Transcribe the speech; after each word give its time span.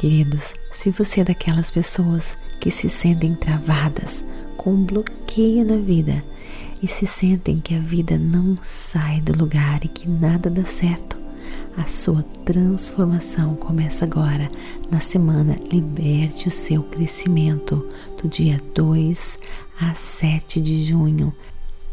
Queridos, 0.00 0.54
se 0.72 0.90
você 0.90 1.20
é 1.20 1.24
daquelas 1.24 1.70
pessoas 1.70 2.38
que 2.58 2.70
se 2.70 2.88
sentem 2.88 3.34
travadas, 3.34 4.24
com 4.56 4.72
um 4.72 4.82
bloqueio 4.82 5.62
na 5.62 5.76
vida 5.76 6.24
e 6.82 6.86
se 6.86 7.06
sentem 7.06 7.60
que 7.60 7.74
a 7.74 7.78
vida 7.78 8.16
não 8.16 8.56
sai 8.64 9.20
do 9.20 9.36
lugar 9.36 9.84
e 9.84 9.88
que 9.88 10.08
nada 10.08 10.48
dá 10.48 10.64
certo, 10.64 11.20
a 11.76 11.84
sua 11.84 12.22
transformação 12.46 13.54
começa 13.56 14.06
agora, 14.06 14.50
na 14.90 15.00
semana 15.00 15.54
Liberte 15.70 16.48
o 16.48 16.50
seu 16.50 16.82
crescimento, 16.82 17.86
do 18.22 18.26
dia 18.26 18.58
2 18.74 19.38
a 19.82 19.92
7 19.92 20.62
de 20.62 20.82
junho. 20.82 21.30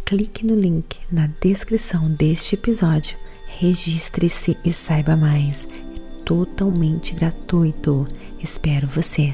Clique 0.06 0.46
no 0.46 0.56
link 0.56 0.98
na 1.12 1.30
descrição 1.42 2.10
deste 2.10 2.56
episódio, 2.56 3.18
registre-se 3.60 4.56
e 4.64 4.72
saiba 4.72 5.18
mais 5.18 5.68
totalmente 6.28 7.16
gratuito. 7.16 8.06
Espero 8.38 8.86
você. 8.86 9.34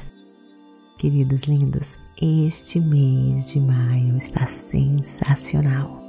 Queridos 0.99 1.41
lindos, 1.45 1.97
este 2.21 2.79
mês 2.79 3.49
de 3.49 3.59
maio 3.59 4.15
está 4.15 4.45
sensacional. 4.45 5.99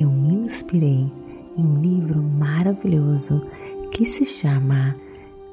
Eu 0.00 0.10
me 0.10 0.34
inspirei 0.34 1.08
em 1.56 1.64
um 1.64 1.80
livro 1.80 2.20
maravilhoso 2.20 3.46
que 3.92 4.04
se 4.04 4.24
chama 4.24 4.96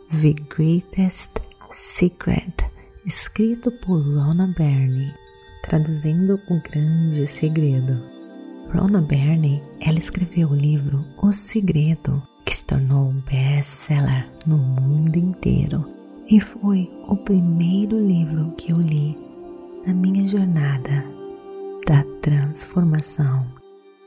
The 0.10 0.34
Greatest 0.56 1.34
Secret, 1.72 2.56
escrito 3.06 3.72
por 3.72 4.02
Rona 4.16 4.48
Byrne, 4.58 5.14
traduzindo 5.62 6.40
O 6.50 6.60
Grande 6.64 7.28
Segredo. 7.28 8.02
Rona 8.74 9.02
Byrne, 9.02 9.62
ela 9.80 10.00
escreveu 10.00 10.50
o 10.50 10.56
livro 10.56 11.06
O 11.22 11.32
Segredo 11.32 12.29
tornou 12.70 13.10
um 13.10 13.20
best-seller 13.22 14.30
no 14.46 14.60
mundo 14.60 15.18
inteiro 15.18 15.84
e 16.30 16.40
foi 16.40 16.88
o 17.08 17.18
primeiro 17.18 18.00
livro 18.00 18.52
que 18.58 18.72
eu 18.72 18.78
li 18.78 19.18
na 19.88 19.92
minha 19.92 20.28
jornada 20.28 21.04
da 21.88 22.04
transformação 22.22 23.44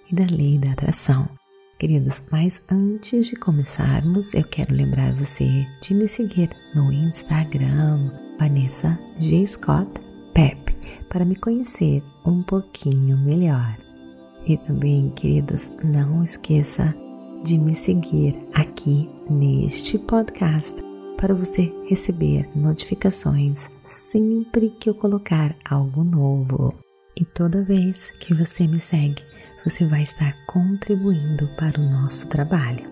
e 0.09 0.15
da 0.15 0.25
lei 0.33 0.59
da 0.59 0.71
atração. 0.71 1.29
Queridos, 1.77 2.23
mas 2.31 2.63
antes 2.71 3.27
de 3.27 3.35
começarmos, 3.35 4.33
eu 4.33 4.45
quero 4.45 4.73
lembrar 4.73 5.13
você 5.13 5.67
de 5.81 5.93
me 5.93 6.07
seguir 6.07 6.51
no 6.73 6.93
Instagram, 6.93 8.13
Vanessa 8.39 8.97
G. 9.19 9.45
Scott 9.45 9.91
Pep, 10.33 10.73
para 11.09 11.25
me 11.25 11.35
conhecer 11.35 12.01
um 12.25 12.45
pouquinho 12.45 13.19
melhor. 13.19 13.77
E 14.47 14.57
também, 14.57 15.11
queridos, 15.11 15.73
não 15.83 16.23
esqueça 16.23 16.95
de 17.43 17.59
me 17.59 17.75
seguir 17.75 18.39
aqui 18.55 19.11
neste 19.29 19.99
podcast 19.99 20.77
para 21.17 21.35
você 21.35 21.73
receber 21.89 22.49
notificações 22.55 23.69
sempre 23.85 24.71
que 24.71 24.89
eu 24.89 24.95
colocar 24.95 25.57
algo 25.65 26.05
novo. 26.05 26.73
E 27.17 27.25
toda 27.25 27.65
vez 27.65 28.11
que 28.21 28.33
você 28.33 28.67
me 28.67 28.79
segue, 28.79 29.23
você 29.65 29.85
vai 29.85 30.03
estar 30.03 30.37
contribuindo 30.47 31.49
para 31.57 31.81
o 31.81 31.91
nosso 31.91 32.29
trabalho. 32.29 32.85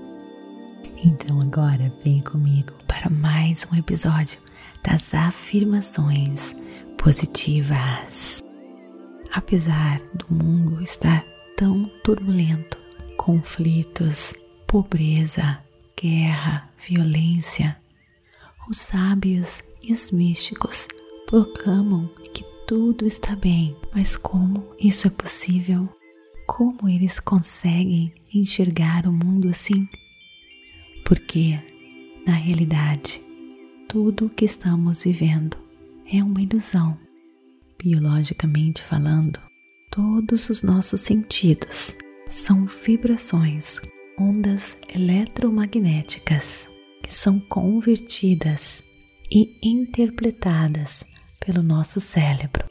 Então 1.05 1.41
agora 1.41 1.93
vem 2.05 2.21
comigo 2.21 2.73
para 2.87 3.09
mais 3.09 3.67
um 3.73 3.77
episódio 3.77 4.41
das 4.85 5.15
afirmações 5.15 6.57
positivas. 6.99 8.43
Apesar 9.33 10.01
do 10.13 10.27
mundo 10.35 10.83
estar 10.83 11.25
tão 11.57 11.85
turbulento, 12.03 12.80
conflitos, 13.21 14.33
pobreza, 14.67 15.59
guerra, 15.95 16.71
violência. 16.89 17.77
Os 18.67 18.79
sábios 18.79 19.63
e 19.83 19.93
os 19.93 20.11
místicos 20.11 20.89
proclamam 21.27 22.09
que 22.33 22.43
tudo 22.67 23.07
está 23.07 23.37
bem, 23.37 23.77
mas 23.95 24.17
como 24.17 24.75
isso 24.81 25.07
é 25.07 25.11
possível? 25.11 25.87
Como 26.47 26.89
eles 26.89 27.21
conseguem 27.21 28.11
enxergar 28.33 29.07
o 29.07 29.13
mundo 29.13 29.51
assim? 29.51 29.87
Porque, 31.05 31.61
na 32.27 32.33
realidade, 32.33 33.21
tudo 33.87 34.27
o 34.27 34.31
que 34.31 34.47
estamos 34.47 35.05
vivendo 35.05 35.59
é 36.11 36.25
uma 36.25 36.41
ilusão. 36.41 36.99
Biologicamente 37.79 38.83
falando, 38.83 39.39
todos 39.91 40.49
os 40.49 40.63
nossos 40.63 41.03
sentidos 41.03 41.95
são 42.31 42.65
vibrações 42.65 43.81
ondas 44.17 44.79
eletromagnéticas 44.95 46.69
que 47.03 47.13
são 47.13 47.41
convertidas 47.41 48.85
e 49.31 49.59
interpretadas 49.61 51.05
pelo 51.41 51.61
nosso 51.61 52.01
cérebro. 52.01 52.65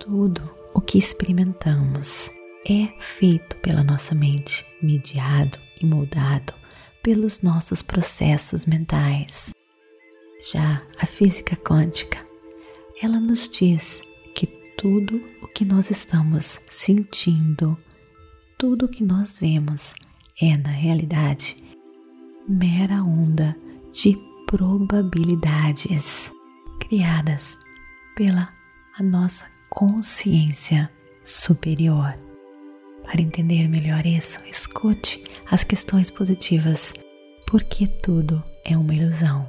Tudo 0.00 0.50
o 0.74 0.80
que 0.80 0.96
experimentamos 0.96 2.30
é 2.66 2.88
feito 2.98 3.56
pela 3.56 3.84
nossa 3.84 4.14
mente, 4.14 4.64
mediado 4.80 5.58
e 5.80 5.84
moldado 5.84 6.54
pelos 7.02 7.42
nossos 7.42 7.82
processos 7.82 8.64
mentais. 8.64 9.52
Já 10.50 10.82
a 10.98 11.04
física 11.04 11.56
quântica, 11.56 12.18
ela 13.02 13.20
nos 13.20 13.48
diz 13.50 14.00
que 14.34 14.46
tudo 14.78 15.22
o 15.42 15.48
que 15.48 15.64
nós 15.64 15.90
estamos 15.90 16.58
sentindo, 16.68 17.76
tudo 18.62 18.86
o 18.86 18.88
que 18.88 19.02
nós 19.02 19.40
vemos 19.40 19.92
é, 20.40 20.56
na 20.56 20.70
realidade, 20.70 21.56
mera 22.48 23.02
onda 23.02 23.56
de 23.90 24.16
probabilidades 24.46 26.30
criadas 26.78 27.58
pela 28.14 28.48
a 28.96 29.02
nossa 29.02 29.44
consciência 29.68 30.88
superior. 31.24 32.16
Para 33.02 33.20
entender 33.20 33.66
melhor 33.66 34.06
isso, 34.06 34.38
escute 34.46 35.20
as 35.50 35.64
questões 35.64 36.08
positivas, 36.08 36.94
porque 37.48 37.88
tudo 37.88 38.44
é 38.64 38.78
uma 38.78 38.94
ilusão. 38.94 39.44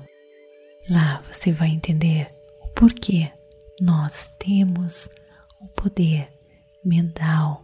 Lá 0.90 1.22
você 1.32 1.52
vai 1.52 1.70
entender 1.70 2.34
o 2.64 2.68
porquê 2.70 3.32
nós 3.80 4.36
temos 4.40 5.08
o 5.62 5.68
poder 5.68 6.28
mental 6.84 7.64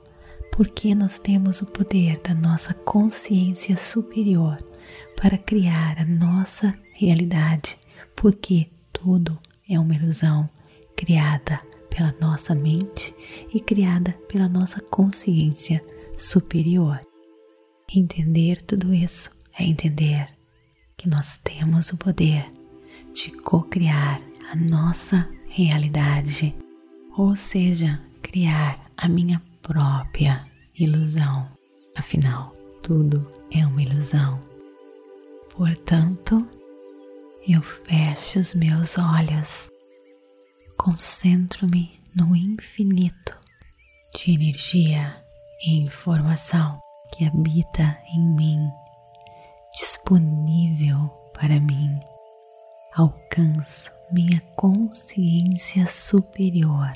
porque 0.59 0.93
nós 0.93 1.17
temos 1.17 1.61
o 1.61 1.65
poder 1.65 2.19
da 2.19 2.33
nossa 2.33 2.73
consciência 2.73 3.77
superior 3.77 4.57
para 5.15 5.37
criar 5.37 5.97
a 5.97 6.03
nossa 6.03 6.77
realidade, 6.95 7.77
porque 8.13 8.67
tudo 8.91 9.39
é 9.69 9.79
uma 9.79 9.95
ilusão 9.95 10.49
criada 10.97 11.61
pela 11.89 12.13
nossa 12.19 12.53
mente 12.53 13.15
e 13.53 13.61
criada 13.61 14.11
pela 14.27 14.49
nossa 14.49 14.81
consciência 14.81 15.81
superior. 16.17 16.99
Entender 17.95 18.61
tudo 18.61 18.93
isso 18.93 19.31
é 19.57 19.63
entender 19.63 20.27
que 20.97 21.07
nós 21.07 21.37
temos 21.37 21.89
o 21.93 21.97
poder 21.97 22.51
de 23.13 23.31
co-criar 23.31 24.19
a 24.51 24.57
nossa 24.57 25.25
realidade, 25.47 26.53
ou 27.17 27.33
seja, 27.33 27.97
criar 28.21 28.77
a 28.97 29.07
minha 29.07 29.41
própria 29.61 30.48
ilusão. 30.79 31.47
Afinal, 31.95 32.53
tudo 32.81 33.29
é 33.51 33.65
uma 33.65 33.81
ilusão. 33.81 34.39
Portanto, 35.55 36.39
eu 37.47 37.61
fecho 37.61 38.39
os 38.39 38.53
meus 38.53 38.97
olhos, 38.97 39.69
concentro-me 40.77 41.99
no 42.15 42.35
infinito 42.35 43.37
de 44.15 44.33
energia 44.33 45.21
e 45.65 45.83
informação 45.83 46.79
que 47.11 47.25
habita 47.25 47.97
em 48.13 48.35
mim, 48.35 48.69
disponível 49.73 51.09
para 51.33 51.59
mim. 51.59 51.99
Alcanço 52.93 53.91
minha 54.11 54.39
consciência 54.55 55.85
superior, 55.85 56.93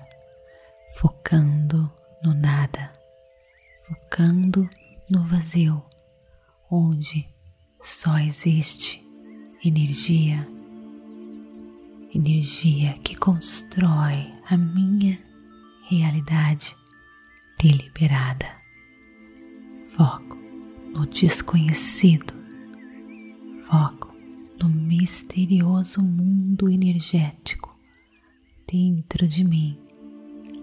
focando 0.95 1.91
no 2.23 2.33
nada 2.33 3.02
focando 3.87 4.69
no 5.09 5.25
vazio, 5.25 5.83
onde 6.71 7.27
só 7.81 8.17
existe 8.17 9.05
energia, 9.63 10.47
energia 12.13 12.93
que 13.03 13.15
constrói 13.15 14.33
a 14.49 14.55
minha 14.55 15.19
realidade 15.89 16.75
deliberada. 17.61 18.47
Foco 19.89 20.37
no 20.93 21.05
desconhecido, 21.05 22.33
foco 23.67 24.15
no 24.61 24.69
misterioso 24.69 26.01
mundo 26.01 26.69
energético 26.69 27.77
dentro 28.65 29.27
de 29.27 29.43
mim, 29.43 29.77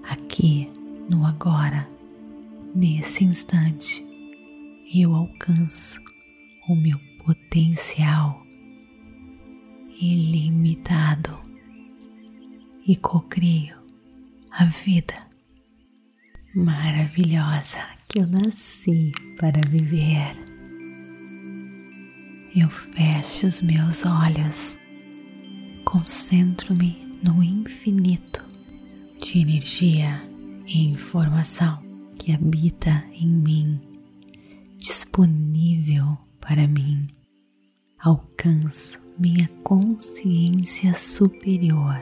aqui 0.09 0.71
no 1.09 1.27
agora 1.27 2.00
Nesse 2.73 3.25
instante, 3.25 4.07
eu 4.95 5.13
alcanço 5.13 6.01
o 6.69 6.77
meu 6.77 7.01
potencial 7.25 8.47
ilimitado 10.01 11.37
e 12.87 12.95
cocrio 12.95 13.77
a 14.53 14.67
vida 14.67 15.25
maravilhosa 16.55 17.81
que 18.07 18.21
eu 18.21 18.27
nasci 18.29 19.11
para 19.37 19.61
viver. 19.69 20.31
Eu 22.55 22.71
fecho 22.71 23.49
os 23.49 23.63
meus 23.63 24.07
olhos, 24.07 24.79
concentro-me 25.85 27.19
no 27.21 27.43
infinito 27.43 28.45
de 29.21 29.41
energia 29.41 30.23
e 30.67 30.85
informação 30.87 31.90
que 32.21 32.33
habita 32.33 33.03
em 33.15 33.27
mim, 33.27 33.81
disponível 34.77 36.19
para 36.39 36.69
mim. 36.69 37.07
Alcanço 37.99 39.01
minha 39.19 39.49
consciência 39.65 40.93
superior, 40.93 41.99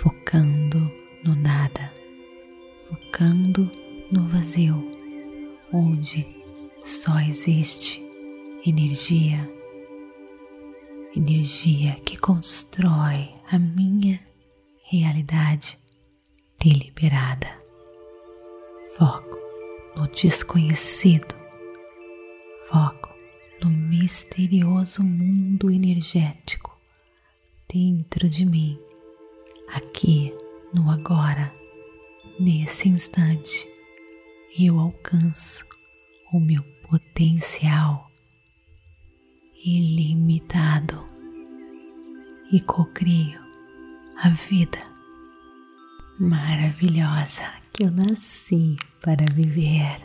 focando 0.00 0.88
no 1.24 1.34
nada, 1.34 1.92
focando 2.88 3.68
no 4.12 4.28
vazio, 4.28 4.88
onde 5.72 6.24
só 6.84 7.18
existe 7.18 8.00
energia, 8.64 9.50
energia 11.16 11.96
que 12.04 12.16
constrói 12.16 13.30
a 13.50 13.58
minha 13.58 14.20
realidade 14.84 15.76
deliberada. 16.60 17.67
Foco 18.98 19.38
no 19.94 20.08
desconhecido, 20.08 21.32
foco 22.68 23.14
no 23.62 23.70
misterioso 23.70 25.04
mundo 25.04 25.70
energético 25.70 26.76
dentro 27.72 28.28
de 28.28 28.44
mim, 28.44 28.76
aqui 29.72 30.34
no 30.74 30.90
agora, 30.90 31.54
nesse 32.40 32.88
instante, 32.88 33.68
eu 34.58 34.80
alcanço 34.80 35.64
o 36.32 36.40
meu 36.40 36.64
potencial 36.82 38.10
ilimitado 39.64 41.08
e 42.50 42.60
cocrio 42.62 43.40
a 44.16 44.30
vida 44.30 44.84
maravilhosa 46.18 47.67
eu 47.80 47.90
nasci 47.92 48.76
para 49.00 49.24
viver. 49.32 49.96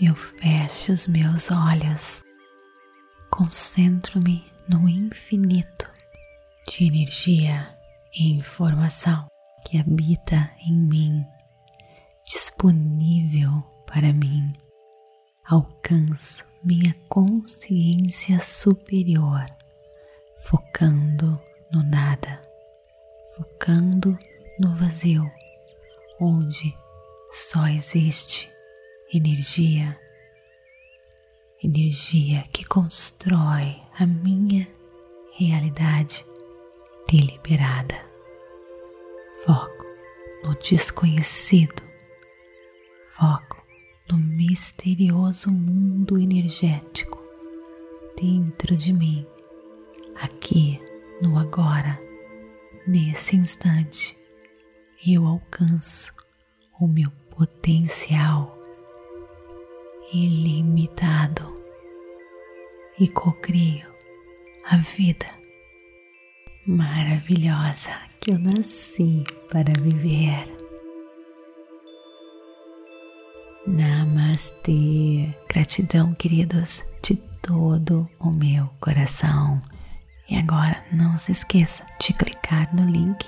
Eu 0.00 0.14
fecho 0.14 0.92
os 0.92 1.06
meus 1.06 1.50
olhos, 1.50 2.22
concentro-me 3.30 4.44
no 4.68 4.88
infinito 4.88 5.88
de 6.68 6.86
energia 6.86 7.78
e 8.12 8.32
informação 8.32 9.28
que 9.64 9.78
habita 9.78 10.50
em 10.66 10.72
mim, 10.72 11.24
disponível 12.24 13.62
para 13.86 14.12
mim. 14.12 14.52
Alcanço 15.48 16.44
minha 16.62 16.92
consciência 17.08 18.40
superior, 18.40 19.46
focando 20.44 21.40
no 21.72 21.84
nada, 21.84 22.40
focando 23.36 24.18
no 24.58 24.74
vazio, 24.76 25.30
onde 26.18 26.74
só 27.30 27.66
existe 27.66 28.50
energia, 29.12 29.98
energia 31.62 32.44
que 32.50 32.64
constrói 32.64 33.76
a 33.98 34.06
minha 34.06 34.66
realidade 35.38 36.24
deliberada. 37.10 38.06
Foco 39.44 39.84
no 40.42 40.54
desconhecido, 40.54 41.82
foco 43.08 43.62
no 44.10 44.16
misterioso 44.16 45.50
mundo 45.50 46.16
energético 46.16 47.22
dentro 48.18 48.74
de 48.76 48.94
mim, 48.94 49.26
aqui 50.22 50.80
no 51.20 51.38
agora, 51.38 52.05
nesse 52.86 53.36
instante, 53.36 54.16
eu 55.06 55.26
alcanço 55.26 56.14
o 56.80 56.86
meu 56.86 57.10
potencial 57.30 58.56
ilimitado 60.12 61.62
e 62.98 63.08
cocrio 63.08 63.86
a 64.64 64.76
vida 64.78 65.26
maravilhosa 66.66 67.90
que 68.20 68.32
eu 68.32 68.38
nasci 68.38 69.24
para 69.48 69.72
viver. 69.80 70.52
Namastê, 73.66 75.34
gratidão, 75.48 76.14
queridos, 76.14 76.82
de 77.02 77.16
todo 77.42 78.08
o 78.18 78.30
meu 78.30 78.68
coração. 78.80 79.60
E 80.28 80.36
agora 80.36 80.82
não 80.92 81.16
se 81.16 81.32
esqueça 81.32 81.84
de 82.00 82.12
clicar 82.12 82.74
no 82.74 82.84
link 82.84 83.26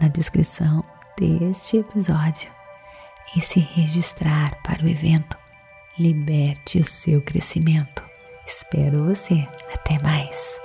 na 0.00 0.08
descrição 0.08 0.82
deste 1.18 1.76
episódio 1.78 2.50
e 3.36 3.40
se 3.40 3.60
registrar 3.60 4.56
para 4.62 4.82
o 4.82 4.88
evento 4.88 5.36
Liberte 5.98 6.78
o 6.78 6.84
seu 6.84 7.20
crescimento. 7.20 8.02
Espero 8.46 9.04
você. 9.04 9.46
Até 9.74 10.02
mais. 10.02 10.58